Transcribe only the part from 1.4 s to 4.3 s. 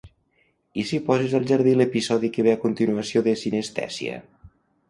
jardí l'episodi que ve a continuació de "cinestèsia"?